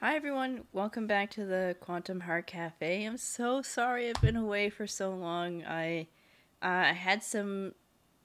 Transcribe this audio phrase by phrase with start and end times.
[0.00, 3.04] Hi everyone, welcome back to the Quantum Heart Cafe.
[3.04, 5.64] I'm so sorry I've been away for so long.
[5.64, 6.06] I
[6.62, 7.74] uh, had some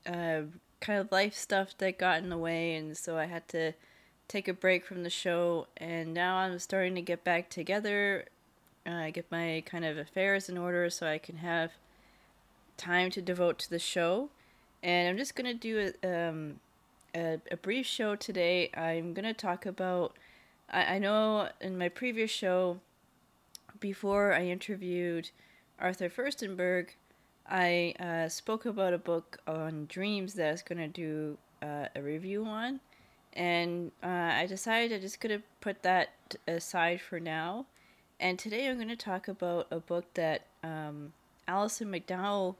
[0.06, 0.42] uh,
[0.80, 3.74] kind of life stuff that got in the way, and so I had to
[4.28, 5.66] take a break from the show.
[5.78, 8.26] And now I'm starting to get back together,
[8.86, 11.72] uh, get my kind of affairs in order so I can have
[12.78, 14.30] time to devote to the show.
[14.84, 16.60] And I'm just gonna do a, um,
[17.16, 18.70] a, a brief show today.
[18.78, 20.16] I'm gonna talk about
[20.74, 22.80] I, I know in my previous show,
[23.80, 25.30] before I interviewed
[25.80, 26.90] Arthur Firstenberg,
[27.48, 31.88] I uh, spoke about a book on dreams that I was going to do uh,
[31.96, 32.80] a review on.
[33.34, 36.10] And uh, I decided I just going to put that
[36.48, 37.66] aside for now.
[38.20, 41.14] And today I'm going to talk about a book that um,
[41.48, 42.56] Alison McDowell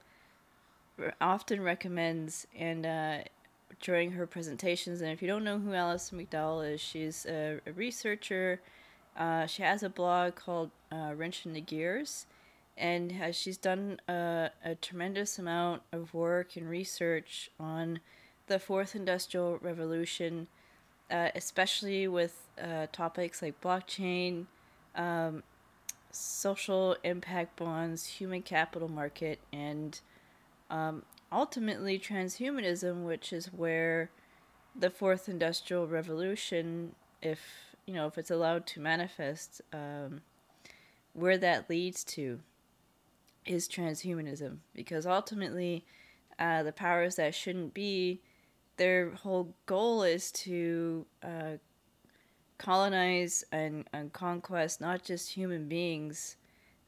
[1.22, 2.48] often recommends.
[2.58, 3.18] And uh,
[3.84, 5.02] during her presentations.
[5.02, 8.62] And if you don't know who Alison McDowell is, she's a, a researcher.
[9.16, 12.26] Uh, she has a blog called uh, Wrench in the Gears,
[12.78, 18.00] and she's done a, a tremendous amount of work and research on
[18.48, 20.48] the fourth industrial revolution,
[21.12, 24.46] uh, especially with uh, topics like blockchain,
[24.96, 25.44] um,
[26.10, 30.00] social impact bonds, human capital market, and
[30.70, 31.04] um,
[31.34, 34.12] ultimately transhumanism, which is where
[34.76, 37.40] the fourth industrial revolution, if
[37.86, 40.22] you know, if it's allowed to manifest, um,
[41.14, 42.40] where that leads to
[43.46, 45.86] is transhumanism, because ultimately,
[46.40, 48.22] uh, the powers that shouldn't be,
[48.78, 51.58] their whole goal is to uh,
[52.58, 56.38] colonize and, and conquest not just human beings,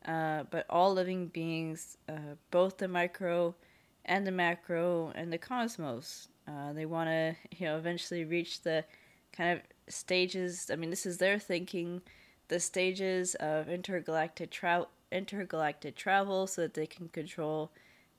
[0.08, 3.54] uh, but all living beings, uh, both the micro
[4.06, 6.28] and the macro and the cosmos.
[6.48, 8.86] Uh, they want to, you know, eventually reach the
[9.34, 10.70] kind of stages.
[10.72, 12.02] I mean, this is their thinking,
[12.48, 17.72] the stages of intergalactic travel, intergalactic travel, so that they can control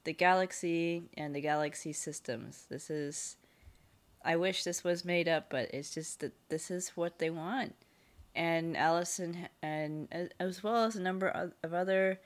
[0.05, 2.67] the galaxy and the galaxy systems.
[2.69, 3.37] This is,
[4.25, 7.75] I wish this was made up, but it's just that this is what they want.
[8.35, 12.21] And Alison, and as well as a number of other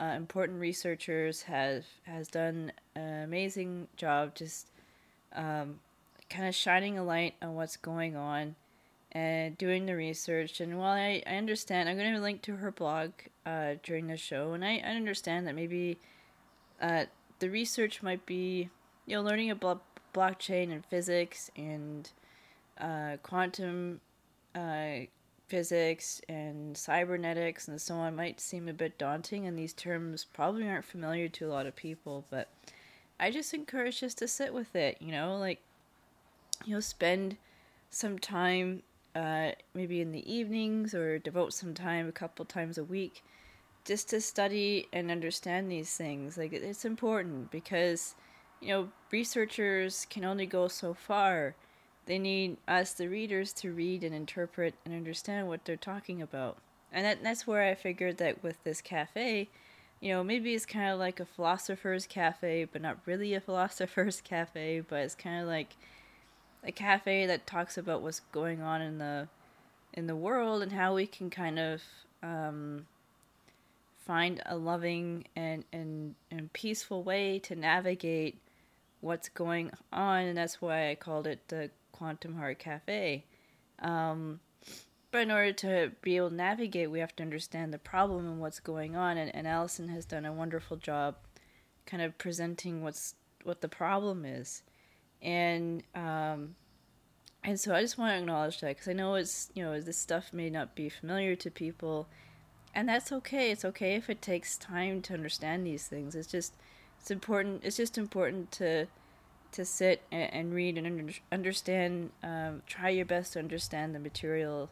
[0.00, 4.68] uh, important researchers have has done an amazing job just
[5.34, 5.80] um,
[6.28, 8.56] kind of shining a light on what's going on
[9.12, 10.60] and doing the research.
[10.60, 13.12] And while I, I understand, I'm going to link to her blog
[13.46, 15.98] uh, during the show, and I, I understand that maybe
[16.80, 17.04] uh,
[17.38, 18.70] the research might be,
[19.06, 22.10] you know, learning about blockchain and physics and
[22.80, 24.00] uh, quantum
[24.54, 25.06] uh,
[25.48, 30.66] physics and cybernetics and so on might seem a bit daunting, and these terms probably
[30.66, 32.48] aren't familiar to a lot of people, but
[33.20, 35.60] I just encourage us to sit with it, you know, like,
[36.64, 37.36] you know, spend
[37.90, 38.82] some time,
[39.14, 43.22] uh, maybe in the evenings or devote some time a couple times a week
[43.84, 46.36] just to study and understand these things.
[46.36, 48.14] Like, it's important because,
[48.60, 51.54] you know, researchers can only go so far
[52.06, 56.58] they need us, the readers, to read and interpret and understand what they're talking about.
[56.92, 59.48] And that, that's where I figured that with this cafe,
[60.00, 64.20] you know, maybe it's kind of like a philosopher's cafe, but not really a philosopher's
[64.20, 65.76] cafe, but it's kind of like
[66.62, 69.28] a cafe that talks about what's going on in the
[69.92, 71.80] in the world and how we can kind of
[72.22, 72.84] um,
[74.04, 78.36] find a loving and, and, and peaceful way to navigate
[79.00, 83.24] what's going on, and that's why I called it the Quantum Heart Cafe.
[83.78, 84.40] Um,
[85.12, 88.40] but in order to be able to navigate, we have to understand the problem and
[88.40, 89.16] what's going on.
[89.16, 91.14] And, and Alison has done a wonderful job,
[91.86, 94.62] kind of presenting what's what the problem is,
[95.22, 96.56] and um,
[97.44, 99.98] and so I just want to acknowledge that because I know it's you know this
[99.98, 102.08] stuff may not be familiar to people,
[102.74, 103.52] and that's okay.
[103.52, 106.16] It's okay if it takes time to understand these things.
[106.16, 106.54] It's just
[106.98, 107.62] it's important.
[107.64, 108.88] It's just important to
[109.54, 112.10] to sit and, read and under, understand.
[112.22, 114.70] Um, try your best to understand the material,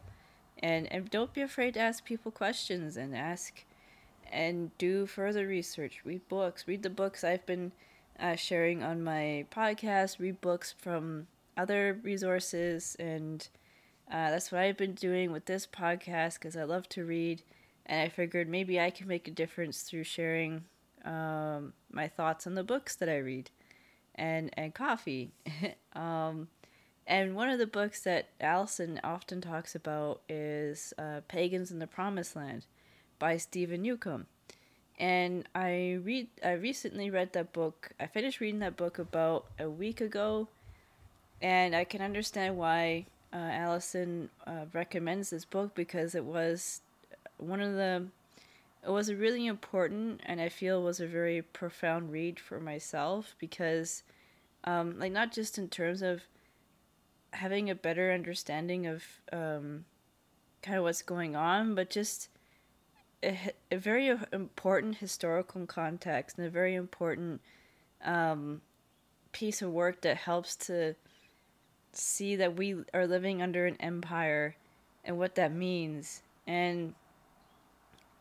[0.59, 3.63] and and don't be afraid to ask people questions and ask,
[4.31, 6.01] and do further research.
[6.03, 6.67] Read books.
[6.67, 7.71] Read the books I've been
[8.19, 10.19] uh, sharing on my podcast.
[10.19, 13.47] Read books from other resources, and
[14.11, 17.41] uh, that's what I've been doing with this podcast because I love to read,
[17.85, 20.65] and I figured maybe I can make a difference through sharing
[21.05, 23.49] um, my thoughts on the books that I read
[24.15, 25.31] and and coffee.
[25.93, 26.47] um,
[27.05, 31.87] and one of the books that Alison often talks about is uh, "Pagans in the
[31.87, 32.65] Promised Land"
[33.19, 34.27] by Steven Newcomb.
[34.99, 37.91] And I read I recently read that book.
[37.99, 40.47] I finished reading that book about a week ago,
[41.41, 46.81] and I can understand why uh, Alison uh, recommends this book because it was
[47.37, 48.07] one of the
[48.85, 53.35] it was a really important and I feel was a very profound read for myself
[53.39, 54.03] because
[54.65, 56.23] um, like not just in terms of
[57.31, 59.85] having a better understanding of um,
[60.61, 62.29] kind of what's going on, but just
[63.23, 63.37] a,
[63.71, 67.41] a very important historical context and a very important
[68.03, 68.61] um,
[69.31, 70.95] piece of work that helps to
[71.91, 74.55] see that we are living under an empire
[75.03, 76.21] and what that means.
[76.47, 76.93] And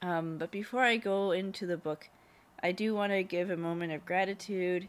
[0.03, 2.09] um, but before I go into the book,
[2.63, 4.89] I do want to give a moment of gratitude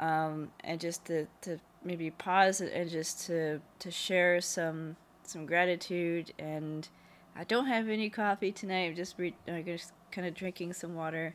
[0.00, 4.96] um, and just to, to maybe pause and just to, to share some
[5.26, 6.32] some gratitude.
[6.38, 6.88] And
[7.36, 8.90] I don't have any coffee tonight.
[8.90, 9.34] I'm just re-
[9.64, 11.34] just kind of drinking some water.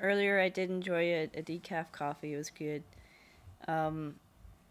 [0.00, 2.34] Earlier, I did enjoy a, a decaf coffee.
[2.34, 2.82] It was good.
[3.66, 4.16] Um,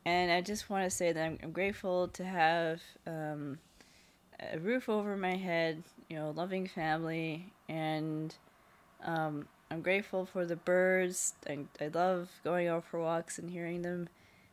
[0.05, 3.59] and I just want to say that I'm, I'm grateful to have um,
[4.53, 8.35] a roof over my head, you know, loving family, and
[9.03, 11.33] um, I'm grateful for the birds.
[11.47, 14.07] I, I love going out for walks and hearing them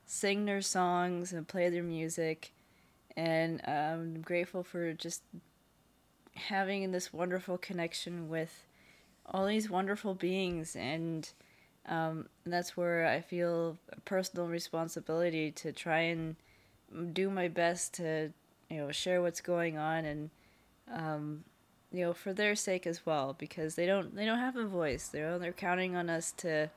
[0.06, 2.52] sing their songs and play their music.
[3.16, 3.74] And um,
[4.16, 5.22] I'm grateful for just
[6.34, 8.66] having this wonderful connection with
[9.26, 10.74] all these wonderful beings.
[10.74, 11.28] And,
[11.88, 16.36] um, and that's where I feel a personal responsibility to try and
[17.12, 18.32] do my best to,
[18.68, 20.30] you know, share what's going on and
[20.92, 21.44] um,
[21.92, 25.08] you know, for their sake as well, because they don't they don't have a voice.
[25.08, 26.70] They're they're counting on us to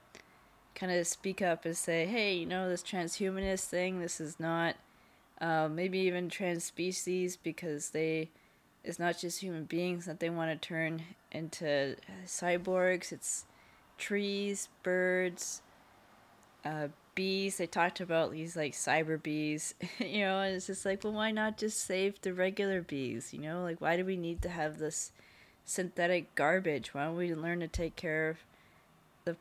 [0.75, 4.75] kind of speak up and say, hey, you know, this transhumanist thing, this is not,
[5.41, 8.29] uh, maybe even trans species, because they,
[8.83, 11.01] it's not just human beings that they want to turn
[11.31, 11.95] into
[12.27, 13.11] cyborgs.
[13.11, 13.45] It's
[13.97, 15.63] trees, birds,
[16.63, 17.57] uh, bees.
[17.57, 21.31] They talked about these like cyber bees, you know, and it's just like, well, why
[21.31, 23.33] not just save the regular bees?
[23.33, 25.11] You know, like why do we need to have this
[25.65, 26.93] synthetic garbage?
[26.93, 28.37] Why don't we learn to take care of
[29.25, 29.35] the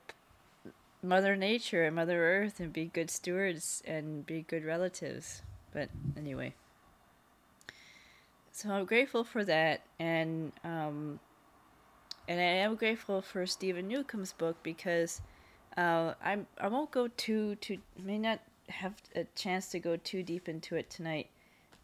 [1.02, 5.42] Mother Nature and Mother Earth and be good stewards and be good relatives?
[5.74, 6.54] But anyway,
[8.52, 11.20] so I'm grateful for that, and um,
[12.26, 15.20] and I am grateful for Steven Newcomb's book because
[15.76, 20.22] uh, I'm I won't go too too may not have a chance to go too
[20.22, 21.28] deep into it tonight.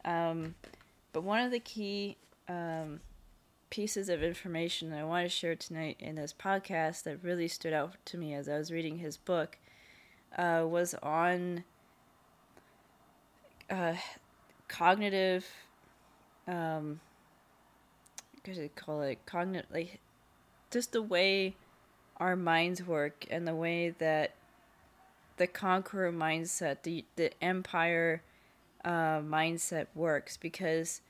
[0.04, 0.54] Um,
[1.12, 2.16] but one of the key
[2.48, 3.00] um,
[3.70, 7.72] pieces of information that I want to share tonight in this podcast that really stood
[7.72, 9.58] out to me as I was reading his book
[10.36, 11.64] uh, was on
[13.70, 13.94] uh,
[14.68, 15.46] cognitive.
[16.48, 17.00] Um,
[18.44, 19.24] what do you call it?
[19.26, 20.00] Cognitive, like
[20.70, 21.54] just the way
[22.22, 24.32] our minds work and the way that
[25.38, 28.22] the conqueror mindset, the the empire
[28.84, 30.36] uh, mindset works.
[30.36, 31.00] Because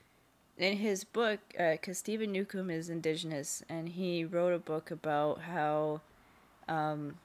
[0.56, 5.42] in his book, because uh, Steven Newcomb is indigenous, and he wrote a book about
[5.42, 6.00] how,
[6.66, 7.16] um,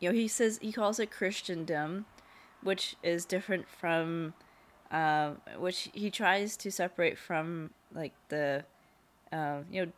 [0.00, 2.06] you know, he says he calls it Christendom,
[2.62, 4.32] which is different from,
[4.90, 8.64] uh, which he tries to separate from like the,
[9.30, 9.92] uh, you know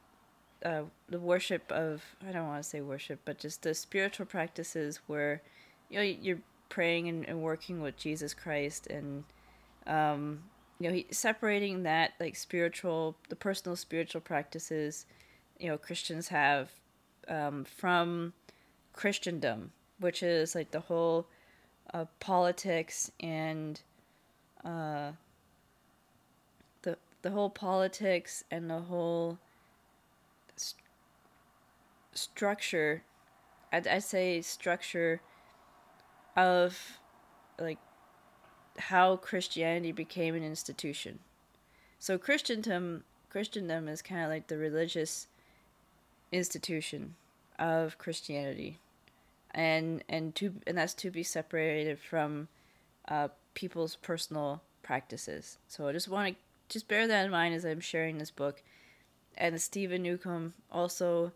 [0.64, 5.00] uh, the worship of I don't want to say worship, but just the spiritual practices
[5.06, 5.42] where
[5.88, 9.24] you know you're praying and, and working with Jesus Christ and
[9.86, 10.44] um,
[10.78, 15.06] you know he, separating that like spiritual the personal spiritual practices
[15.58, 16.70] you know Christians have
[17.28, 18.32] um, from
[18.92, 21.26] Christendom, which is like the whole
[21.94, 23.80] uh, politics and
[24.64, 25.12] uh,
[26.82, 29.38] the the whole politics and the whole
[32.18, 33.02] structure
[33.72, 35.20] I'd, I'd say structure
[36.36, 36.98] of
[37.58, 37.78] like
[38.78, 41.18] how Christianity became an institution.
[41.98, 45.26] So Christendom Christendom is kind of like the religious
[46.32, 47.16] institution
[47.58, 48.78] of Christianity,
[49.50, 52.48] and and to and that's to be separated from
[53.08, 55.58] uh, people's personal practices.
[55.66, 56.36] So I just want to
[56.68, 58.62] just bear that in mind as I'm sharing this book.
[59.36, 61.32] And Steven Newcomb also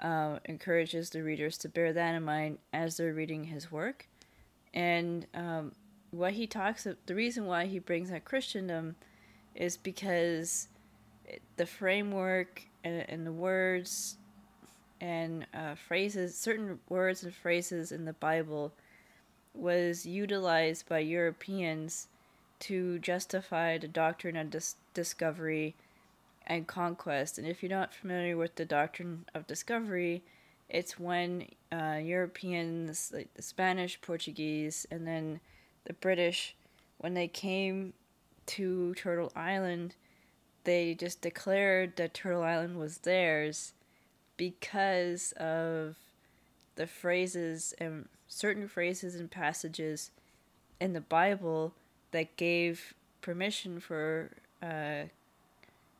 [0.00, 4.08] uh, encourages the readers to bear that in mind as they're reading his work.
[4.74, 5.72] And um,
[6.10, 8.96] what he talks, the reason why he brings up Christendom
[9.54, 10.68] is because
[11.56, 14.16] the framework and, and the words
[15.00, 18.72] and uh, phrases, certain words and phrases in the Bible,
[19.54, 22.08] was utilized by Europeans
[22.58, 25.74] to justify the doctrine of dis- discovery
[26.46, 27.38] and conquest.
[27.38, 30.22] And if you're not familiar with the doctrine of discovery,
[30.68, 35.40] it's when uh, Europeans, like the Spanish, Portuguese, and then
[35.84, 36.56] the British,
[36.98, 37.92] when they came
[38.46, 39.94] to Turtle Island,
[40.64, 43.72] they just declared that Turtle Island was theirs
[44.36, 45.96] because of
[46.74, 50.10] the phrases and certain phrases and passages
[50.80, 51.72] in the Bible
[52.10, 55.04] that gave permission for uh,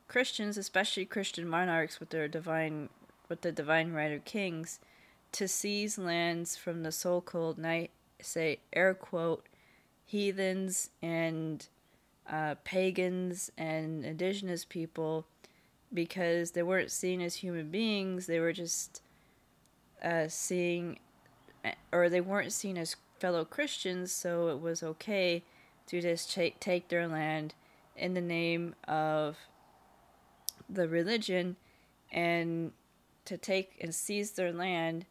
[0.07, 2.89] Christians, especially Christian monarchs with their divine
[3.29, 4.79] with the divine right of kings,
[5.33, 9.45] to seize lands from the so-called night say air quote
[10.05, 11.67] heathens and
[12.29, 15.25] uh, pagans and indigenous people
[15.93, 18.25] because they weren't seen as human beings.
[18.25, 19.01] They were just
[20.03, 20.99] uh, seeing
[21.91, 25.43] or they weren't seen as fellow christians so it was okay
[25.87, 27.53] to just take take their land
[27.95, 29.37] in the name of
[30.69, 31.55] the religion
[32.11, 32.71] and
[33.25, 35.05] to take and seize their land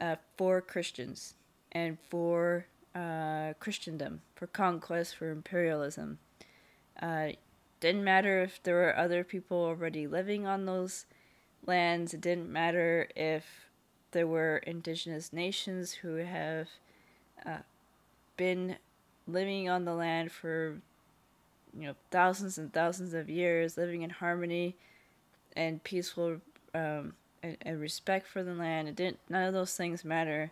[0.00, 1.34] uh, for Christians
[1.70, 6.18] and for uh, Christendom, for conquest, for imperialism.
[7.00, 7.30] Uh,
[7.80, 11.06] didn't matter if there were other people already living on those
[11.66, 12.14] lands.
[12.14, 13.44] It didn't matter if
[14.12, 16.68] there were indigenous nations who have
[17.44, 17.58] uh,
[18.36, 18.76] been
[19.26, 20.80] living on the land for
[21.76, 24.76] you know thousands and thousands of years, living in harmony
[25.56, 26.40] and peaceful
[26.74, 28.88] um, and, and, respect for the land.
[28.88, 29.18] It didn't.
[29.28, 30.50] None of those things matter,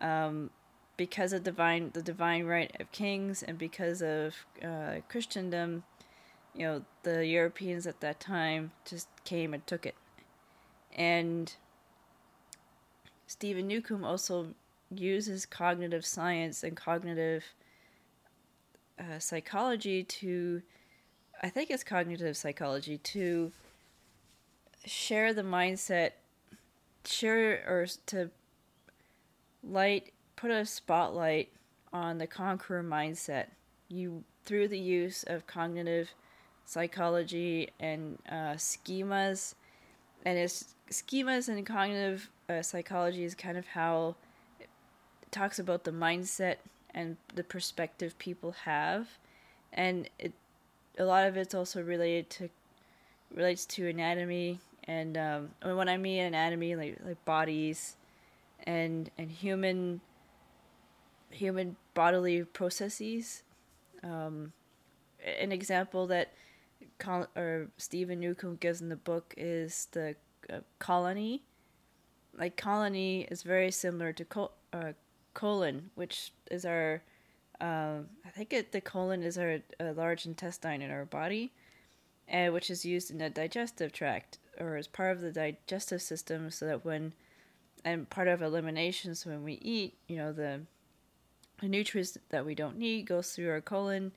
[0.00, 0.50] um,
[0.96, 5.84] because of divine the divine right of kings and because of uh, Christendom.
[6.54, 9.96] You know, the Europeans at that time just came and took it,
[10.94, 11.52] and
[13.26, 14.54] Steven Newcomb also
[14.90, 17.44] uses cognitive science and cognitive
[18.98, 20.62] uh, psychology to,
[21.42, 23.52] I think it's cognitive psychology to
[24.84, 26.12] share the mindset,
[27.04, 28.30] share or to
[29.62, 31.50] light, put a spotlight
[31.92, 33.46] on the conqueror mindset.
[33.88, 36.10] You through the use of cognitive
[36.66, 39.54] psychology and uh, schemas,
[40.24, 44.16] and it's schemas and cognitive uh, psychology is kind of how
[44.60, 44.68] it
[45.30, 46.56] talks about the mindset
[46.94, 49.08] and the perspective people have,
[49.72, 50.32] and it
[50.98, 52.48] a lot of it's also related to
[53.34, 57.96] relates to anatomy and um, when I mean anatomy, like like bodies,
[58.64, 60.00] and and human
[61.30, 63.42] human bodily processes.
[64.02, 64.52] Um,
[65.40, 66.32] an example that
[66.98, 70.16] Col- or Steven Newcomb gives in the book is the
[70.52, 71.42] uh, colony.
[72.36, 74.92] Like colony is very similar to col- uh,
[75.32, 77.02] colon, which is our.
[77.60, 81.52] Um, I think it, the colon is our large intestine in our body,
[82.28, 86.50] and which is used in the digestive tract or as part of the digestive system
[86.50, 87.12] so that when
[87.84, 90.60] and part of elimination so when we eat you know the,
[91.60, 94.12] the nutrients that we don't need goes through our colon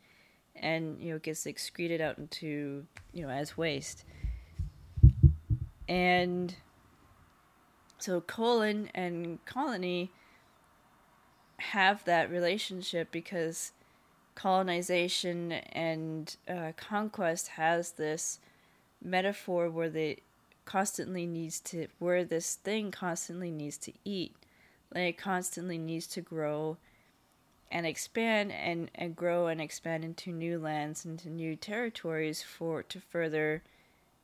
[0.60, 4.04] and you know gets excreted out into you know as waste.
[5.88, 6.56] And
[7.98, 10.12] so colon and colony
[11.60, 13.72] have that relationship because
[14.36, 18.40] colonization and uh, conquest has this
[19.02, 20.18] metaphor where they
[20.68, 24.36] constantly needs to where this thing constantly needs to eat.
[24.94, 26.78] Like it constantly needs to grow
[27.72, 33.00] and expand and, and grow and expand into new lands into new territories for to
[33.00, 33.64] further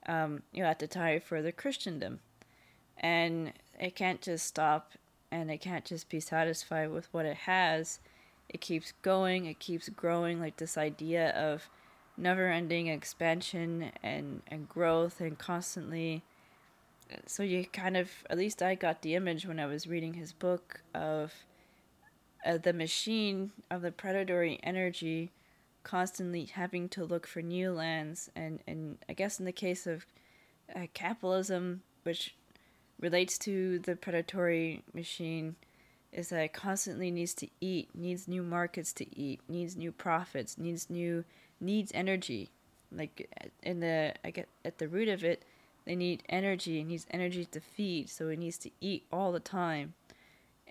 [0.06, 2.20] um, you know at the time further christendom.
[2.98, 4.92] And it can't just stop
[5.32, 8.00] and it can't just be satisfied with what it has.
[8.50, 11.70] It keeps going it keeps growing like this idea of
[12.18, 16.22] never ending expansion and, and growth and constantly
[17.26, 20.34] so you kind of at least I got the image when I was reading his
[20.34, 21.34] book of
[22.46, 25.32] uh, the machine of the predatory energy
[25.84, 30.06] constantly having to look for new lands and and I guess in the case of
[30.76, 32.36] uh, capitalism which
[33.00, 35.56] relates to the predatory machine
[36.12, 40.58] is that it constantly needs to eat needs new markets to eat needs new profits
[40.58, 41.26] needs new
[41.60, 42.50] needs energy.
[42.92, 43.28] Like
[43.64, 45.44] in the I get at the root of it
[45.86, 46.80] they need energy.
[46.80, 49.94] It needs energy to feed, so it needs to eat all the time.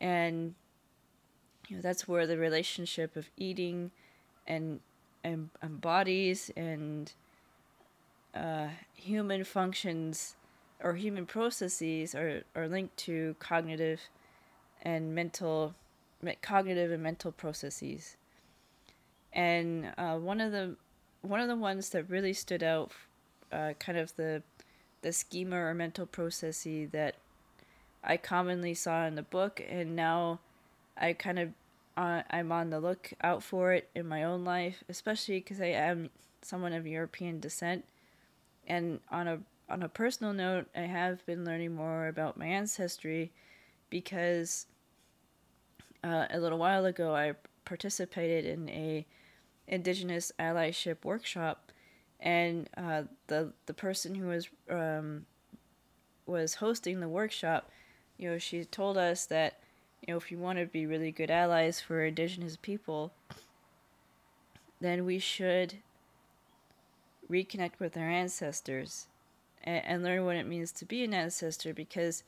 [0.00, 0.54] And
[1.68, 3.90] you know, that's where the relationship of eating
[4.46, 4.80] and
[5.24, 7.12] and, and bodies and
[8.34, 10.34] uh, human functions
[10.82, 14.00] or human processes are, are linked to cognitive
[14.82, 15.74] and mental
[16.40, 18.16] cognitive and mental processes
[19.32, 20.76] and uh, one of the
[21.22, 22.92] one of the ones that really stood out
[23.52, 24.42] uh, kind of the
[25.02, 27.16] the schema or mental processes that
[28.02, 30.40] I commonly saw in the book, and now
[30.96, 31.50] I kind of
[31.96, 36.10] uh, I'm on the lookout for it in my own life, especially because I am
[36.40, 37.84] someone of European descent.
[38.66, 43.32] And on a on a personal note, I have been learning more about my ancestry
[43.90, 44.66] because
[46.04, 49.06] uh, a little while ago I participated in a
[49.66, 51.71] indigenous allyship workshop,
[52.22, 55.26] and uh, the the person who was um,
[56.24, 57.70] was hosting the workshop,
[58.16, 59.58] you know, she told us that
[60.06, 63.12] you know if you want to be really good allies for indigenous people,
[64.80, 65.74] then we should
[67.28, 69.08] reconnect with our ancestors
[69.64, 72.22] and, and learn what it means to be an ancestor because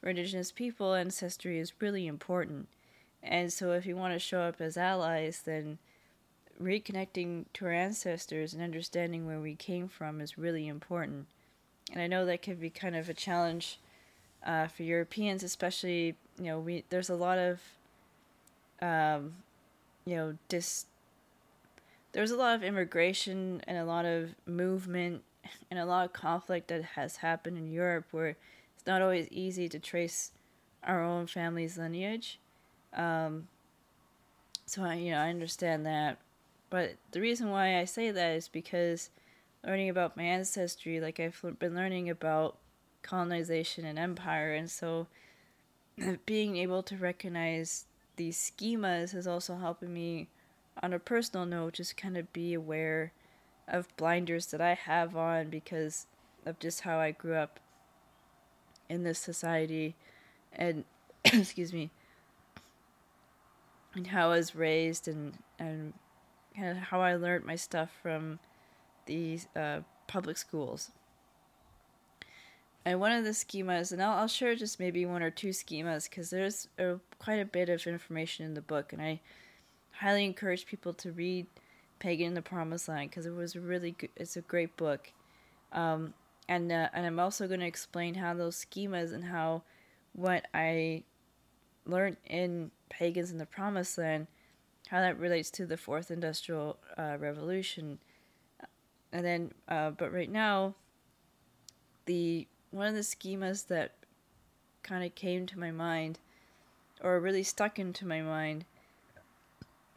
[0.00, 2.68] for indigenous people ancestry is really important.
[3.22, 5.78] And so if you want to show up as allies then
[6.60, 11.26] reconnecting to our ancestors and understanding where we came from is really important
[11.92, 13.78] and i know that can be kind of a challenge
[14.44, 17.60] uh, for europeans especially you know we there's a lot of
[18.82, 19.34] um,
[20.04, 20.86] you know dis
[22.12, 25.22] there's a lot of immigration and a lot of movement
[25.70, 28.36] and a lot of conflict that has happened in Europe where
[28.74, 30.32] it's not always easy to trace
[30.84, 32.38] our own family's lineage.
[32.94, 33.48] Um,
[34.66, 36.18] so I, you know, I understand that,
[36.70, 39.10] but the reason why I say that is because
[39.64, 42.58] learning about my ancestry, like I've been learning about
[43.02, 45.08] colonization and empire, and so
[46.26, 47.86] being able to recognize
[48.16, 50.28] these schemas is also helping me
[50.82, 53.12] on a personal note just kind of be aware
[53.68, 56.06] of blinders that I have on because
[56.44, 57.60] of just how I grew up
[58.88, 59.94] in this society
[60.52, 60.84] and
[61.24, 61.90] excuse me
[63.94, 65.92] and how I was raised and and
[66.56, 68.38] kind of how I learned my stuff from
[69.06, 70.90] the uh, public schools.
[72.84, 76.08] And one of the schemas, and I'll, I'll share just maybe one or two schemas
[76.08, 79.20] because there's a, quite a bit of information in the book, and I
[79.92, 81.46] highly encourage people to read
[81.98, 84.10] Pagan in the Promised Land because it was really good.
[84.16, 85.12] It's a great book,
[85.72, 86.14] um,
[86.48, 89.62] and uh, and I'm also going to explain how those schemas and how
[90.14, 91.04] what I
[91.84, 94.26] learned in Pagans in the Promised Land,
[94.90, 98.00] how that relates to the Fourth Industrial uh, Revolution,
[99.12, 100.74] and then uh, but right now,
[102.06, 103.92] the one of the schemas that
[104.82, 106.18] kind of came to my mind,
[107.04, 108.64] or really stuck into my mind,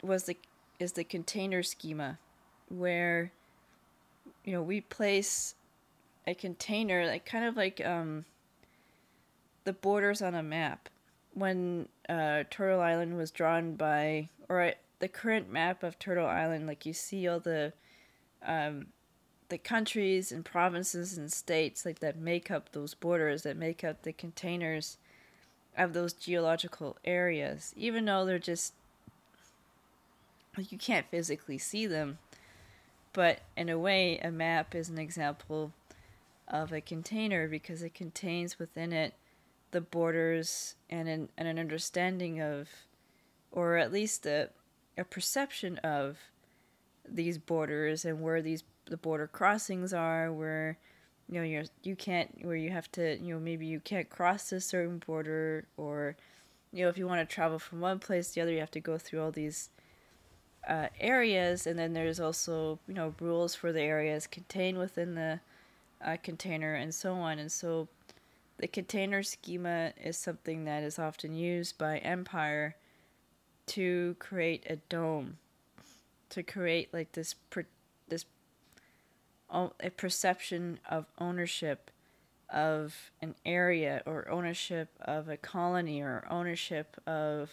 [0.04, 0.38] was the
[0.80, 2.20] is the container schema,
[2.70, 3.32] where
[4.46, 5.56] you know we place
[6.28, 8.26] a container like kind of like um,
[9.64, 10.88] the borders on a map.
[11.34, 14.74] When uh, Turtle Island was drawn by, or
[15.04, 17.74] the current map of Turtle Island, like you see all the
[18.42, 18.86] um,
[19.50, 24.04] the countries and provinces and states like that make up those borders that make up
[24.04, 24.98] the containers
[25.78, 27.74] of those geological areas.
[27.76, 28.76] Even though they're just
[30.56, 32.18] like you can't physically see them,
[33.12, 35.74] but in a way, a map is an example
[36.48, 39.16] of a container because it contains within it
[39.72, 42.70] the borders and an, and an understanding of,
[43.52, 44.48] or at least a,
[44.98, 46.18] a perception of
[47.08, 50.78] these borders and where these the border crossings are, where
[51.30, 54.52] you know you're you can't where you have to you know maybe you can't cross
[54.52, 56.16] a certain border or
[56.72, 58.72] you know if you want to travel from one place to the other you have
[58.72, 59.70] to go through all these
[60.68, 65.40] uh, areas, and then there's also you know rules for the areas contained within the
[66.04, 67.40] uh, container and so on.
[67.40, 67.88] And so
[68.58, 72.76] the container schema is something that is often used by empire
[73.68, 75.38] to create a dome,
[76.30, 77.68] to create like this per-
[78.08, 78.26] this
[79.50, 81.92] a perception of ownership
[82.50, 87.50] of an area or ownership of a colony or ownership of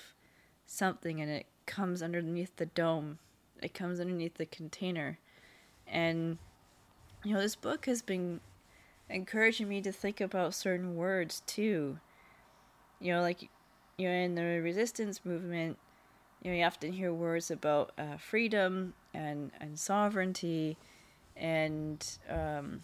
[0.66, 3.18] something and it comes underneath the dome.
[3.62, 5.18] It comes underneath the container.
[5.87, 6.38] And
[7.25, 8.40] you know, this book has been
[9.09, 11.99] encouraging me to think about certain words too.
[13.01, 13.49] You know, like
[13.99, 15.79] you know, in the resistance movement,
[16.42, 20.76] you know, you often hear words about uh, freedom and and sovereignty,
[21.37, 22.81] and um,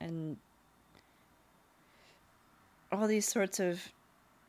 [0.00, 0.36] and
[2.90, 3.92] all these sorts of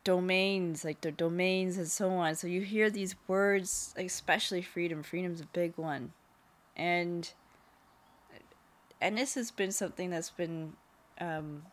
[0.03, 2.35] domains, like the domains and so on.
[2.35, 5.03] So you hear these words, especially freedom.
[5.03, 6.11] Freedom's a big one,
[6.75, 7.31] and
[8.99, 10.73] and this has been something that's been
[11.19, 11.63] um,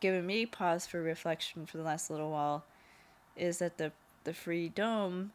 [0.00, 2.64] given me pause for reflection for the last little while.
[3.36, 3.92] Is that the
[4.24, 5.32] the free dome?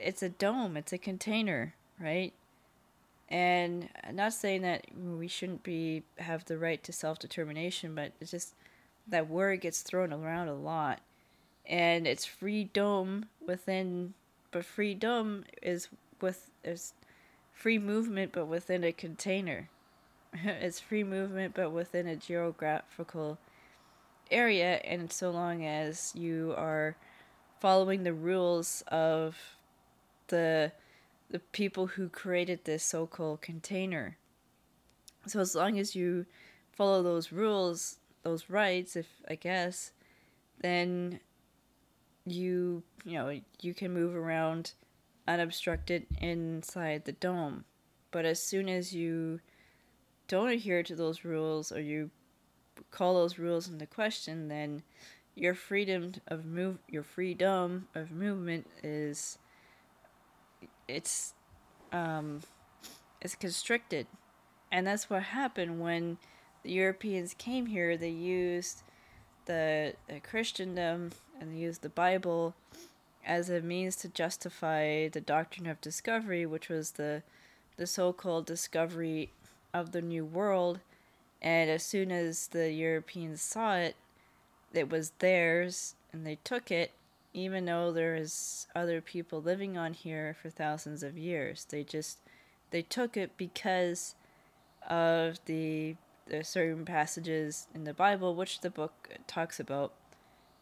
[0.00, 0.76] It's a dome.
[0.76, 2.32] It's a container, right?
[3.28, 8.12] And I'm not saying that we shouldn't be have the right to self determination, but
[8.20, 8.54] it's just
[9.06, 11.00] that word gets thrown around a lot
[11.68, 14.14] and it's freedom within
[14.50, 15.88] but freedom is
[16.20, 16.94] with is
[17.52, 19.68] free movement but within a container.
[20.32, 23.38] it's free movement but within a geographical
[24.30, 26.96] area and so long as you are
[27.60, 29.36] following the rules of
[30.28, 30.72] the
[31.30, 34.16] the people who created this so-called container.
[35.26, 36.24] So as long as you
[36.72, 39.92] follow those rules, those rights, if I guess,
[40.60, 41.20] then
[42.24, 44.72] you you know you can move around
[45.26, 47.64] unobstructed inside the dome.
[48.10, 49.40] But as soon as you
[50.28, 52.10] don't adhere to those rules or you
[52.90, 54.82] call those rules into question, then
[55.34, 59.38] your freedom of move your freedom of movement is
[60.88, 61.34] it's
[61.92, 62.40] um
[63.20, 64.06] it's constricted.
[64.70, 66.18] And that's what happened when
[66.62, 67.96] the Europeans came here.
[67.96, 68.82] They used
[69.46, 72.54] the, the Christendom and they used the Bible
[73.24, 77.22] as a means to justify the doctrine of discovery, which was the
[77.76, 79.30] the so-called discovery
[79.72, 80.80] of the new world.
[81.40, 83.94] And as soon as the Europeans saw it,
[84.72, 86.90] it was theirs, and they took it,
[87.34, 91.66] even though there is other people living on here for thousands of years.
[91.68, 92.18] They just
[92.70, 94.14] they took it because
[94.88, 99.94] of the, the certain passages in the Bible, which the book talks about,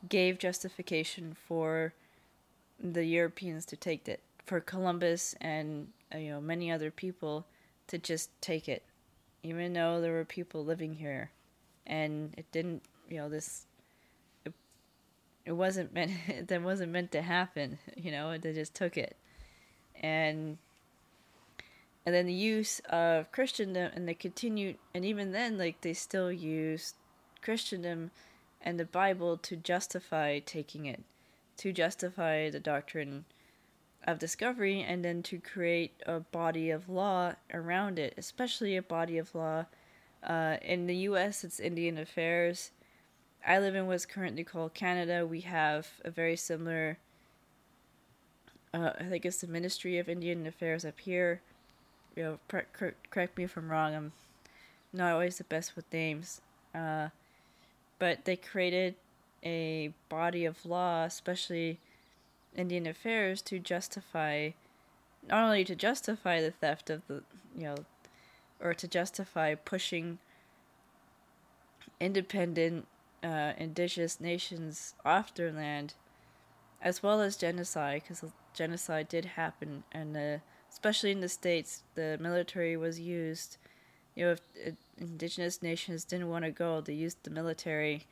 [0.08, 1.94] gave justification for
[2.78, 7.46] the Europeans to take it, for Columbus and uh, you know many other people
[7.88, 8.82] to just take it,
[9.42, 11.30] even though there were people living here,
[11.86, 12.82] and it didn't.
[13.08, 13.65] You know this.
[15.46, 16.12] It, wasn't meant.
[16.48, 17.78] that wasn't meant to happen.
[17.96, 19.16] You know they just took it,
[20.02, 20.58] and
[22.04, 26.30] and then the use of Christendom and the continued and even then like they still
[26.30, 26.94] use
[27.42, 28.10] Christendom
[28.60, 31.02] and the Bible to justify taking it
[31.58, 33.24] to justify the doctrine
[34.06, 39.18] of discovery and then to create a body of law around it, especially a body
[39.18, 39.66] of law.
[40.22, 42.70] Uh, in the US, it's Indian Affairs.
[43.46, 45.24] I live in what's currently called Canada.
[45.24, 46.98] We have a very similar,
[48.74, 51.40] uh, I think it's the Ministry of Indian Affairs up here.
[52.16, 52.38] You know,
[53.10, 53.94] correct me if I'm wrong.
[53.94, 54.12] I'm
[54.92, 56.40] not always the best with names.
[56.74, 57.10] Uh,
[58.00, 58.96] but they created
[59.44, 61.78] a body of law, especially
[62.56, 64.50] Indian affairs, to justify
[65.28, 67.22] not only to justify the theft of the
[67.56, 67.76] you know
[68.60, 70.18] or to justify pushing
[72.00, 72.86] independent
[73.22, 75.94] uh, indigenous nations off their land,
[76.80, 78.24] as well as genocide, because
[78.54, 80.38] genocide did happen, and uh,
[80.70, 83.56] especially in the states, the military was used.
[84.14, 88.06] You know, if indigenous nations didn't want to go, they used the military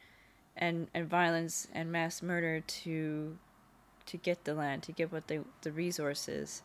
[0.56, 3.36] and and violence and mass murder to
[4.06, 6.62] to get the land to get what they the resources.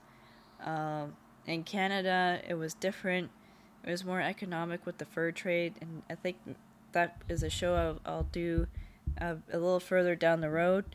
[0.64, 3.32] Um, in Canada, it was different.
[3.84, 6.38] It was more economic with the fur trade, and I think
[6.94, 8.68] that is a show I'll, I'll do
[9.20, 10.86] uh, a little further down the road.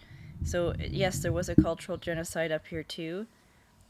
[0.43, 3.27] So yes, there was a cultural genocide up here too.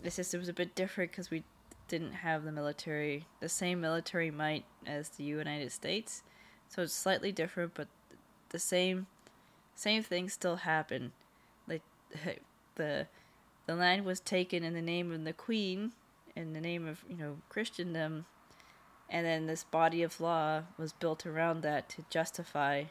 [0.02, 1.44] It's just it was a bit different because we
[1.88, 6.22] didn't have the military, the same military might as the United States.
[6.68, 7.88] So it's slightly different, but
[8.50, 9.06] the same
[9.74, 11.12] same thing still happened.
[11.66, 11.82] Like
[12.76, 13.06] the
[13.66, 15.92] the land was taken in the name of the queen,
[16.36, 18.26] in the name of you know Christendom,
[19.14, 22.82] and then this body of law was built around that to justify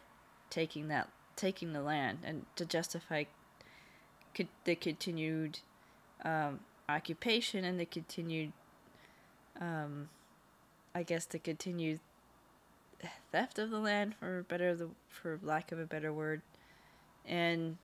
[0.50, 3.26] taking that taking the land and to justify
[4.34, 5.60] co- the continued
[6.24, 8.54] um, occupation and the continued
[9.60, 10.08] um,
[10.96, 12.00] I guess the continued
[13.34, 16.42] theft of the land for better the for lack of a better word.
[17.26, 17.78] And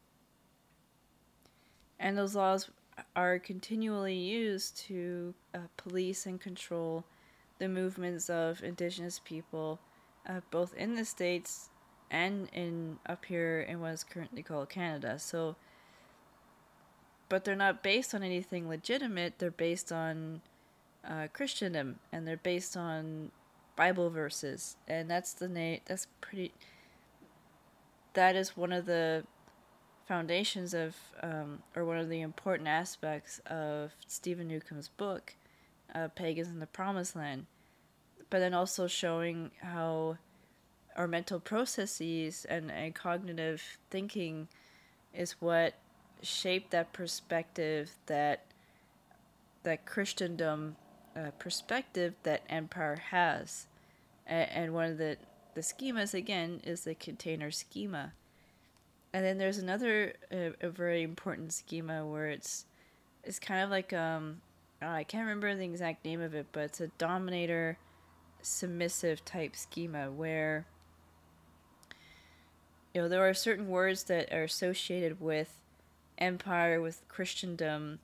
[2.00, 2.70] and those laws
[3.18, 7.04] are continually used to uh, police and control
[7.60, 9.80] the movements of indigenous people
[10.28, 11.70] uh, both in the states
[12.12, 15.56] and in up here in what is currently called Canada so
[17.30, 20.42] but they're not based on anything legitimate they're based on
[21.08, 23.32] uh, Christendom and they're based on
[23.80, 25.80] Bible verses, and that's the name.
[25.86, 26.52] That's pretty.
[28.14, 29.24] That is one of the
[30.06, 35.34] foundations of, um, or one of the important aspects of Steven Newcomb's book,
[35.94, 37.46] uh, "Pagans in the Promised Land,"
[38.30, 40.18] but then also showing how
[40.96, 44.48] our mental processes and, and cognitive thinking
[45.14, 45.76] is what
[46.22, 48.46] shaped that perspective that
[49.64, 50.76] that Christendom
[51.16, 53.68] uh, perspective that empire has.
[54.28, 55.18] And one of the
[55.56, 58.14] the schemas again is the container schema.
[59.12, 62.66] And then there's another uh, a very important schema where it's
[63.24, 64.42] it's kind of like um
[64.82, 67.78] uh, I can't remember the exact name of it, but it's a dominator
[68.42, 70.66] submissive type schema where
[72.94, 75.60] you know there are certain words that are associated with
[76.18, 78.00] empire with Christendom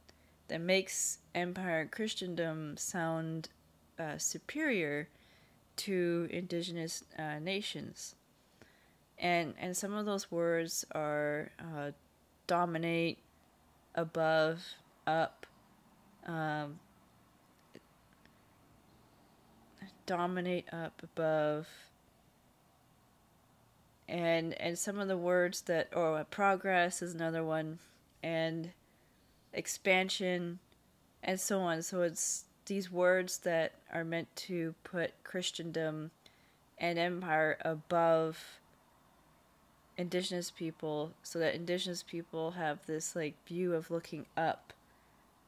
[0.47, 3.49] that makes empire Christendom sound
[3.97, 5.09] uh, superior
[5.77, 8.15] to indigenous uh, nations.
[9.17, 11.91] And and some of those words are uh,
[12.47, 13.19] dominate
[13.95, 14.63] above
[15.07, 15.45] up
[16.25, 16.79] um,
[20.05, 21.67] dominate up above.
[24.07, 27.79] And and some of the words that or oh, progress is another one
[28.21, 28.71] and
[29.51, 30.59] expansion
[31.23, 31.81] and so on.
[31.81, 36.11] So it's these words that are meant to put christendom
[36.77, 38.59] and empire above
[39.97, 44.73] indigenous people so that indigenous people have this like view of looking up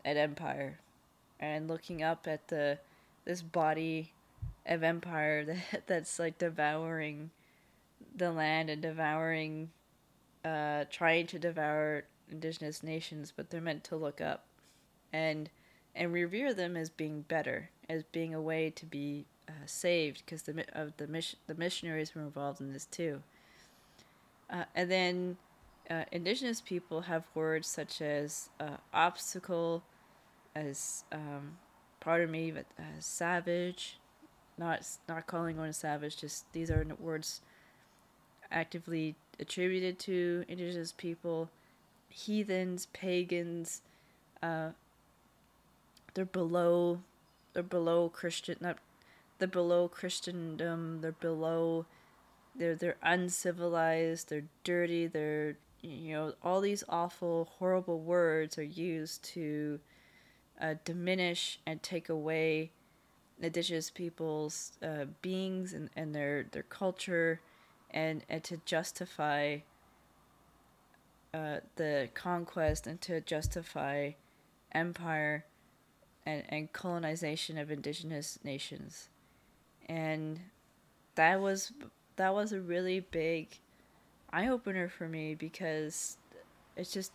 [0.08, 0.80] at empire
[1.40, 2.80] and looking up at the
[3.26, 4.14] this body
[4.66, 7.30] of empire that that's like devouring
[8.16, 9.70] the land and devouring
[10.46, 14.46] uh trying to devour indigenous nations but they're meant to look up
[15.12, 15.50] and
[15.96, 20.44] and revere them as being better as being a way to be uh, saved because
[20.44, 23.22] the of the mission the missionaries were involved in this too.
[24.50, 25.38] Uh, and then
[25.90, 29.84] uh, indigenous people have words such as uh, obstacle,
[30.58, 31.58] as um,
[32.00, 34.00] pardon me, but uh, savage,
[34.58, 36.18] not not calling a savage.
[36.18, 37.42] Just these are words
[38.52, 41.50] actively attributed to indigenous people,
[42.10, 43.82] heathens, pagans.
[44.42, 44.70] Uh,
[46.14, 47.02] they're below,
[47.54, 48.78] they're below Christian, not,
[49.38, 51.02] they're below Christendom.
[51.02, 51.86] They're below
[52.58, 59.24] they're they're uncivilized, they're dirty, they're you know all these awful, horrible words are used
[59.24, 59.80] to
[60.62, 62.72] uh, diminish and take away
[63.42, 67.42] indigenous people's uh, beings and, and their their culture,
[67.92, 69.58] and and to justify
[71.34, 74.12] uh, the conquest and to justify
[74.72, 75.46] empire
[76.26, 79.10] and, and colonization of indigenous nations.
[79.88, 80.40] And
[81.16, 81.72] that was
[82.16, 83.60] that was a really big
[84.32, 86.18] eye opener for me because
[86.76, 87.12] it's just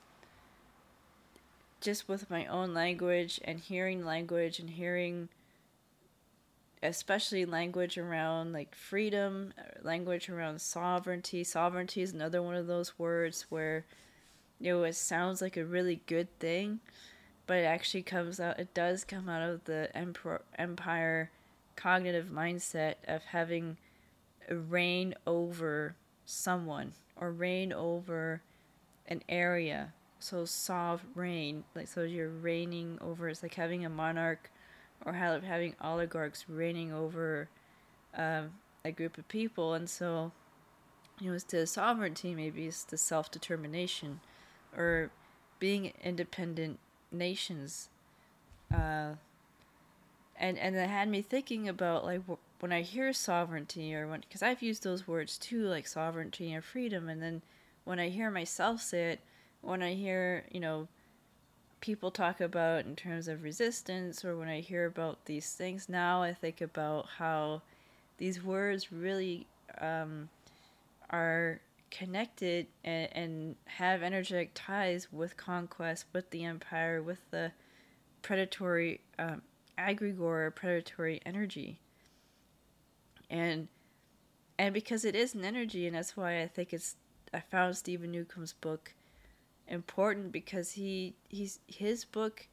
[1.82, 5.28] just with my own language and hearing language and hearing
[6.82, 13.46] especially language around like freedom language around sovereignty sovereignty is another one of those words
[13.50, 13.84] where
[14.58, 16.80] you know it sounds like a really good thing
[17.46, 21.30] but it actually comes out it does come out of the empire, empire
[21.76, 23.76] cognitive mindset of having
[24.50, 28.42] reign over someone or reign over
[29.06, 29.92] an area.
[30.22, 33.28] So sovereign, like so you're reigning over.
[33.28, 34.50] It's like having a monarch,
[35.04, 37.48] or having oligarchs reigning over
[38.16, 38.52] um,
[38.84, 39.74] a group of people.
[39.74, 40.30] And so,
[41.20, 42.36] you know, it's the sovereignty.
[42.36, 44.20] Maybe it's the self determination,
[44.76, 45.10] or
[45.58, 46.78] being independent
[47.10, 47.88] nations.
[48.72, 49.14] Uh,
[50.36, 52.22] and and it had me thinking about like
[52.60, 56.64] when I hear sovereignty or when because I've used those words too, like sovereignty and
[56.64, 57.42] freedom, and then
[57.84, 59.20] when I hear myself say it,
[59.62, 60.88] when I hear you know
[61.80, 66.22] people talk about in terms of resistance, or when I hear about these things now,
[66.22, 67.62] I think about how
[68.18, 69.46] these words really
[69.80, 70.28] um,
[71.10, 77.52] are connected and, and have energetic ties with conquest, with the empire, with the
[78.22, 79.42] predatory um,
[79.78, 81.78] egregore predatory energy.
[83.28, 83.68] And
[84.58, 86.96] and because it is an energy and that's why i think it's
[87.32, 88.94] i found steven newcomb's book
[89.68, 92.46] important because he he's his book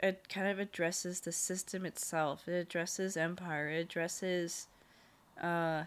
[0.00, 2.46] it kind of addresses the system itself.
[2.46, 3.68] It addresses empire.
[3.68, 4.68] It addresses
[5.42, 5.84] uh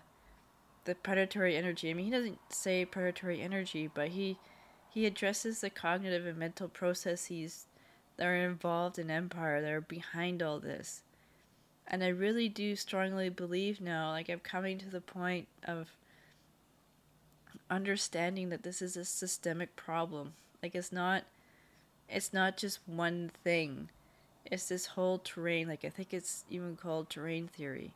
[0.85, 1.89] the predatory energy.
[1.89, 4.37] I mean he doesn't say predatory energy but he
[4.89, 7.67] he addresses the cognitive and mental processes
[8.17, 11.03] that are involved in empire that are behind all this.
[11.87, 15.89] And I really do strongly believe now, like I'm coming to the point of
[17.69, 20.33] understanding that this is a systemic problem.
[20.61, 21.23] Like it's not
[22.09, 23.89] it's not just one thing.
[24.45, 27.93] It's this whole terrain, like I think it's even called terrain theory.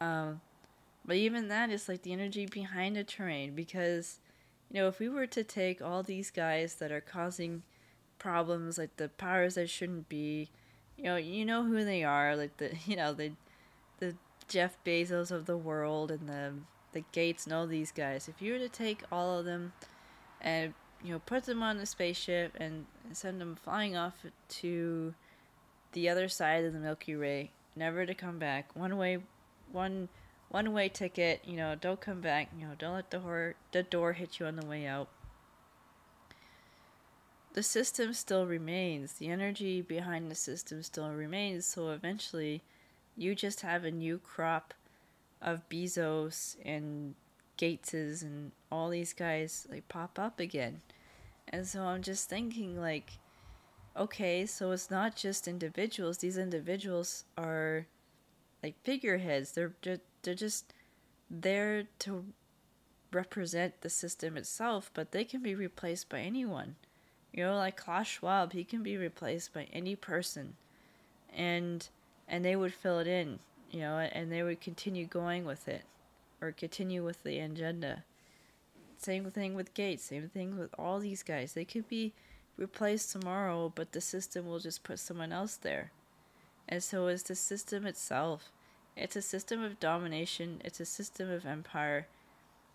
[0.00, 0.40] Um,
[1.04, 4.18] but even that is like the energy behind a terrain because
[4.70, 7.62] you know, if we were to take all these guys that are causing
[8.18, 10.50] problems like the powers that shouldn't be,
[10.96, 13.32] you know, you know who they are, like the you know the
[13.98, 14.14] the
[14.46, 16.52] Jeff Bezos of the world and the
[16.92, 18.28] the Gates and all these guys.
[18.28, 19.72] If you were to take all of them
[20.40, 24.14] and you know put them on a spaceship and send them flying off
[24.48, 25.14] to
[25.92, 28.74] the other side of the Milky Way, never to come back.
[28.74, 29.18] One way,
[29.70, 30.08] one
[30.50, 31.42] one way ticket.
[31.44, 32.48] You know, don't come back.
[32.58, 35.08] You know, don't let the door the door hit you on the way out.
[37.54, 39.14] The system still remains.
[39.14, 41.66] The energy behind the system still remains.
[41.66, 42.62] So eventually,
[43.16, 44.74] you just have a new crop
[45.40, 47.14] of Bezos and
[47.58, 50.80] Gateses and all these guys like pop up again.
[51.48, 53.18] And so I'm just thinking like
[53.98, 56.18] okay, so it's not just individuals.
[56.18, 57.86] These individuals are
[58.62, 59.52] like figureheads.
[59.52, 59.74] They're
[60.22, 60.72] they're just
[61.30, 62.24] there to
[63.12, 66.76] represent the system itself, but they can be replaced by anyone.
[67.32, 70.54] You know, like Klaus Schwab, he can be replaced by any person,
[71.34, 71.86] and
[72.26, 73.40] and they would fill it in.
[73.70, 75.82] You know, and they would continue going with it,
[76.40, 78.04] or continue with the agenda.
[78.96, 80.04] Same thing with Gates.
[80.04, 81.52] Same thing with all these guys.
[81.52, 82.12] They could be
[82.56, 85.92] replaced tomorrow, but the system will just put someone else there.
[86.68, 88.50] And so is the system itself.
[88.96, 92.08] It's a system of domination, it's a system of empire,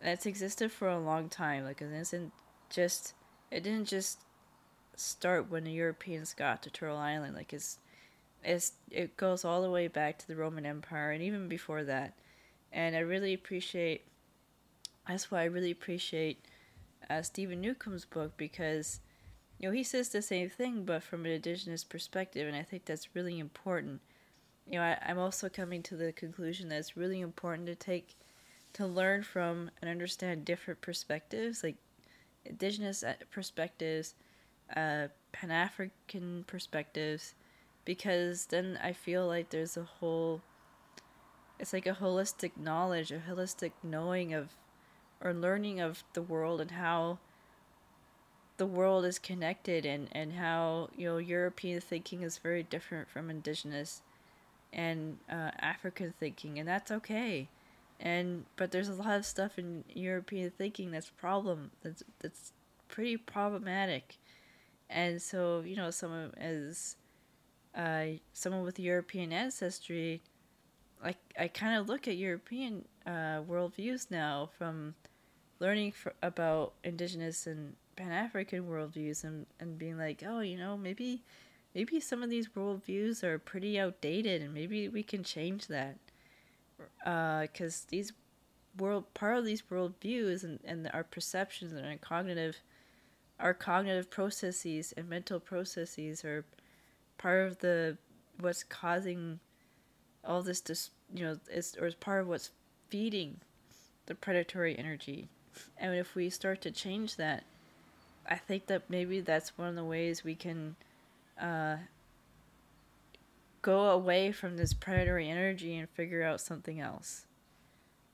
[0.01, 1.65] it's existed for a long time.
[1.65, 2.31] Like, it isn't
[2.69, 3.13] just,
[3.51, 4.19] it didn't just
[4.95, 7.35] start when the Europeans got to Turtle Island.
[7.35, 7.77] Like, it's,
[8.43, 12.17] it's, it goes all the way back to the Roman Empire and even before that.
[12.71, 14.05] And I really appreciate,
[15.07, 16.45] that's why I really appreciate
[17.09, 18.99] uh, Steven Newcomb's book because
[19.63, 22.83] you know, he says the same thing, but from an indigenous perspective, and I think
[22.83, 24.01] that's really important.
[24.69, 28.15] You know, I, I'm also coming to the conclusion that it's really important to take,
[28.73, 31.77] to learn from and understand different perspectives, like
[32.45, 34.15] indigenous uh, perspectives,
[34.75, 37.33] uh, Pan African perspectives,
[37.85, 40.41] because then I feel like there's a whole,
[41.59, 44.55] it's like a holistic knowledge, a holistic knowing of,
[45.21, 47.19] or learning of the world and how
[48.57, 53.29] the world is connected and, and how you know European thinking is very different from
[53.29, 54.01] indigenous
[54.71, 57.47] and uh, African thinking and that's okay.
[57.99, 62.53] And but there's a lot of stuff in European thinking that's problem that's that's
[62.87, 64.17] pretty problematic.
[64.89, 66.95] And so you know someone as
[67.75, 70.21] uh, someone with European ancestry
[71.03, 74.95] like I kind of look at European uh, worldviews now from
[75.59, 80.77] learning for, about indigenous and Pan African worldviews and, and being like, oh, you know,
[80.77, 81.21] maybe
[81.75, 85.97] maybe some of these worldviews are pretty outdated and maybe we can change that.
[86.99, 88.13] Because uh, these
[88.77, 92.57] world part of these worldviews and, and our perceptions and our cognitive
[93.39, 96.45] our cognitive processes and mental processes are
[97.23, 97.97] part of the
[98.39, 99.39] what's causing
[100.23, 102.51] all this dis, you know is or is part of what's
[102.89, 103.37] feeding
[104.05, 105.29] the predatory energy
[105.77, 107.43] and if we start to change that
[108.27, 110.75] I think that maybe that's one of the ways we can
[111.39, 111.77] uh,
[113.61, 117.25] go away from this predatory energy and figure out something else.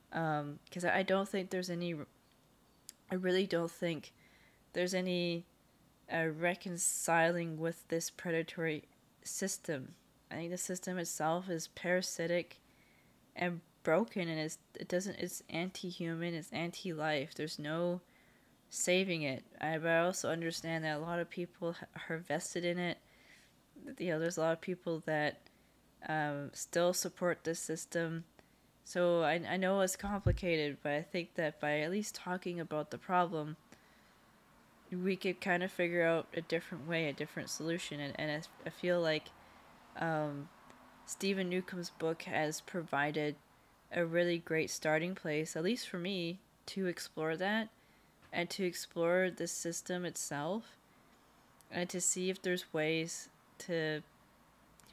[0.10, 1.95] Because um, I don't think there's any,
[3.12, 4.12] I really don't think
[4.74, 5.45] there's any
[6.12, 8.86] uh, reconciling with this predatory
[9.23, 9.95] system.
[10.32, 12.60] I think the system itself is parasitic
[13.36, 15.17] and broken, and it's, it doesn't.
[15.17, 16.34] It's anti-human.
[16.34, 17.34] It's anti-life.
[17.36, 18.01] There's no
[18.69, 19.43] saving it.
[19.60, 21.75] I, but I also understand that a lot of people
[22.10, 22.97] are vested in it.
[23.97, 25.41] You know, there's a lot of people that
[26.08, 28.25] um, still support this system.
[28.84, 32.91] So I, I know it's complicated, but I think that by at least talking about
[32.91, 33.55] the problem,
[34.91, 37.99] we could kind of figure out a different way, a different solution.
[37.99, 39.30] And, and I, I feel like
[39.97, 40.49] um,
[41.06, 43.36] Steven Newcomb's book has provided
[43.91, 47.69] a really great starting place, at least for me, to explore that
[48.32, 50.78] and to explore the system itself
[51.71, 54.02] and to see if there's ways to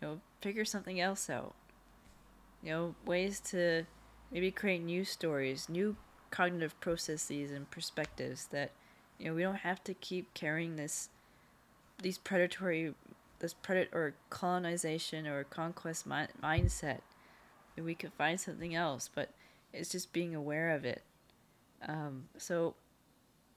[0.00, 1.54] you know figure something else out
[2.62, 3.84] you know ways to
[4.32, 5.96] maybe create new stories new
[6.30, 8.70] cognitive processes and perspectives that
[9.18, 11.08] you know we don't have to keep carrying this
[12.02, 12.94] these predatory
[13.38, 17.00] this predator or colonization or conquest mi- mindset
[17.76, 19.30] we could find something else but
[19.72, 21.02] it's just being aware of it
[21.86, 22.74] um, so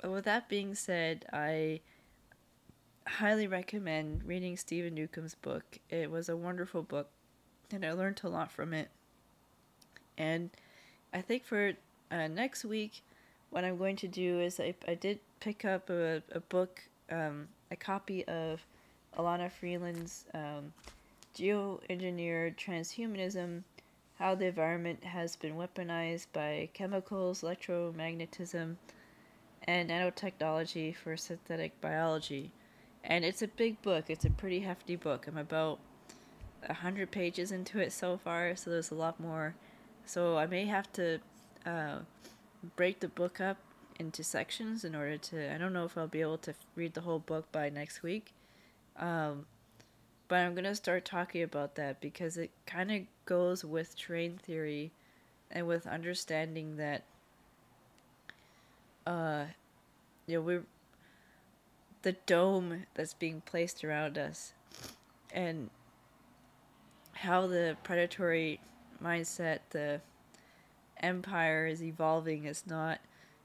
[0.07, 1.81] with that being said, I
[3.05, 5.79] highly recommend reading Steven Newcomb's book.
[5.89, 7.09] It was a wonderful book,
[7.71, 8.89] and I learned a lot from it.
[10.17, 10.51] And
[11.13, 11.73] I think for
[12.11, 13.01] uh, next week,
[13.49, 16.81] what I'm going to do is I, I did pick up a, a book,
[17.11, 18.61] um, a copy of
[19.17, 20.73] Elana Freeland's um,
[21.35, 23.63] Geoengineered Transhumanism
[24.17, 28.75] How the Environment Has Been Weaponized by Chemicals, Electromagnetism,
[29.63, 32.51] and nanotechnology for synthetic biology.
[33.03, 34.05] And it's a big book.
[34.09, 35.25] It's a pretty hefty book.
[35.27, 35.79] I'm about
[36.67, 39.55] a hundred pages into it so far, so there's a lot more.
[40.05, 41.19] So I may have to
[41.65, 41.99] uh,
[42.75, 43.57] break the book up
[43.99, 45.53] into sections in order to.
[45.53, 48.33] I don't know if I'll be able to read the whole book by next week,
[48.97, 49.45] um,
[50.27, 54.91] but I'm gonna start talking about that because it kind of goes with train theory,
[55.51, 57.03] and with understanding that.
[59.05, 59.45] Uh,
[60.27, 60.63] you know, we're
[62.03, 64.53] the dome that's being placed around us,
[65.33, 65.69] and
[67.13, 68.59] how the predatory
[69.03, 69.99] mindset, the
[71.01, 72.45] empire is evolving.
[72.45, 72.99] is not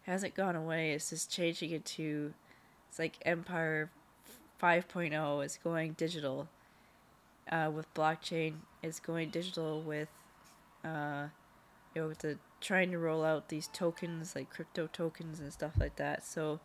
[0.04, 0.92] hasn't gone away.
[0.92, 2.32] It's just changing it to
[2.94, 3.90] it's like Empire
[4.62, 6.48] 5.0 is going digital.
[7.50, 10.08] Uh, with blockchain, it's going digital with,
[10.84, 11.24] uh,
[11.92, 15.72] you know, with the trying to roll out these tokens like crypto tokens and stuff
[15.78, 16.24] like that.
[16.24, 16.60] So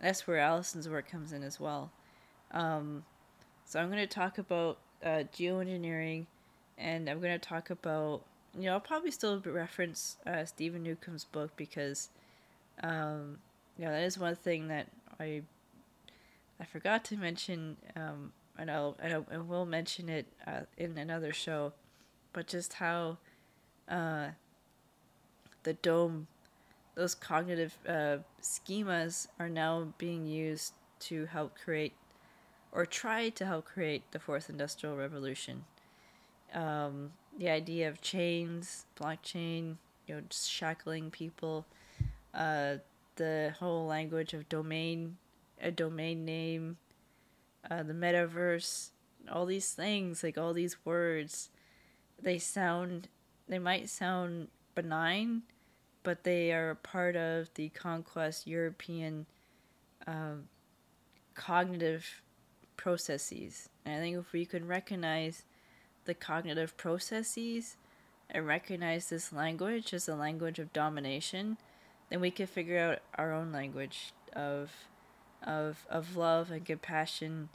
[0.00, 1.92] that's where Alison's work comes in as well.
[2.50, 3.04] Um,
[3.64, 6.26] so I'm going to talk about uh, geoengineering,
[6.76, 8.22] and I'm going to talk about
[8.58, 12.08] you know I'll probably still reference uh, Steven Newcomb's book because
[12.82, 13.38] um,
[13.78, 15.42] you know that is one thing that I
[16.60, 21.32] I forgot to mention, um, and I'll and I will mention it uh, in another
[21.32, 21.72] show,
[22.32, 23.18] but just how
[23.88, 24.28] uh,
[25.62, 26.26] the dome,
[26.94, 31.94] those cognitive uh, schemas are now being used to help create,
[32.72, 35.64] or try to help create the fourth industrial revolution.
[36.52, 39.76] Um, the idea of chains, blockchain,
[40.06, 41.64] you know, shackling people
[42.34, 42.76] uh,
[43.16, 45.16] the whole language of domain,
[45.60, 46.78] a domain name,
[47.70, 48.90] uh, the metaverse,
[49.30, 51.50] all these things, like all these words,
[52.20, 53.08] they sound,
[53.48, 55.42] they might sound benign,
[56.02, 59.26] but they are part of the conquest European
[60.06, 60.44] um,
[61.34, 62.22] cognitive
[62.76, 63.68] processes.
[63.84, 65.44] And I think if we can recognize
[66.04, 67.76] the cognitive processes
[68.30, 71.58] and recognize this language as a language of domination,
[72.10, 74.72] then we could figure out our own language of
[75.42, 77.48] of of love and compassion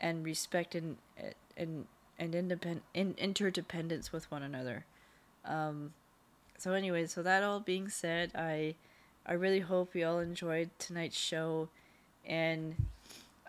[0.00, 0.96] and respect and
[1.56, 1.86] and
[2.18, 4.86] and independent in, interdependence with one another.
[5.44, 5.92] Um,
[6.56, 8.76] so anyway, so that all being said, I
[9.26, 11.68] I really hope you all enjoyed tonight's show,
[12.24, 12.74] and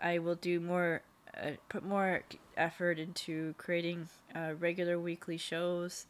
[0.00, 1.02] I will do more,
[1.36, 2.22] uh, put more
[2.56, 6.06] effort into creating uh, regular weekly shows.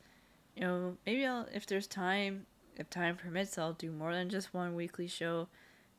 [0.55, 2.47] You know, maybe I'll if there's time
[2.77, 5.49] if time permits, I'll do more than just one weekly show.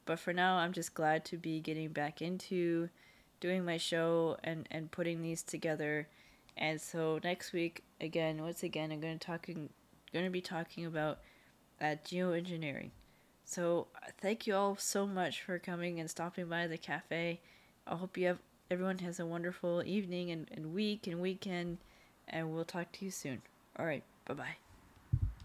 [0.06, 2.90] But for now, I'm just glad to be getting back into
[3.40, 6.08] doing my show and, and putting these together.
[6.56, 9.70] And so next week, again, once again, I'm going to talking
[10.14, 11.20] going to be talking about
[11.82, 12.92] uh, geoengineering.
[13.46, 13.88] So
[14.20, 17.40] thank you all so much for coming and stopping by the cafe.
[17.86, 21.78] I hope you have everyone has a wonderful evening and, and week and weekend,
[22.28, 23.42] and we'll talk to you soon.
[23.78, 24.67] All right, bye bye.